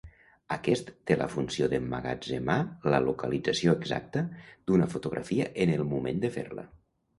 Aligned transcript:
Aquest 0.53 0.87
té 1.09 1.17
la 1.19 1.27
funció 1.33 1.67
d'emmagatzemar 1.73 2.57
la 2.95 3.03
localització 3.09 3.77
exacta 3.83 4.25
d'una 4.49 4.91
fotografia 4.97 5.49
en 5.67 5.77
el 5.79 5.89
moment 5.95 6.27
de 6.27 6.35
fer-la. 6.41 6.69